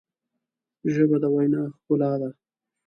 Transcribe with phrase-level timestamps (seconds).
[0.93, 2.29] ژبه د وینا ښکلا ده